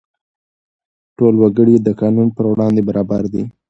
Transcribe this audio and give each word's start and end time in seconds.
ټول 1.17 1.33
وګړي 1.41 1.75
د 1.81 1.87
قانون 2.01 2.27
پر 2.35 2.45
وړاندې 2.51 2.81
برابر 2.89 3.23
دي. 3.33 3.43